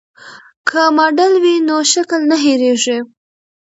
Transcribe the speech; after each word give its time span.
که 0.67 0.81
ماډل 0.97 1.33
وي 1.43 1.55
نو 1.67 1.77
شکل 1.91 2.21
نه 2.31 2.37
هېریږي. 2.43 2.97